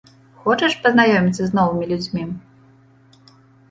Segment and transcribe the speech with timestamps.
[0.45, 2.29] Хочаш пазнаёміцца з новымі людзьмі?